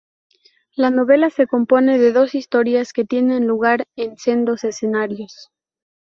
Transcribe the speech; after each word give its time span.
La 0.75 0.89
novela 0.89 1.29
se 1.29 1.45
compone 1.45 1.99
de 1.99 2.11
dos 2.11 2.33
historias 2.33 2.91
que 2.91 3.05
tienen 3.05 3.45
lugar 3.45 3.85
en 3.95 4.17
sendos 4.17 4.63
escenarios. 4.63 5.51